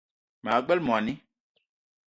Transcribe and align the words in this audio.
Maa 0.43 0.59
gbele 0.65 0.81
moni 0.87 1.13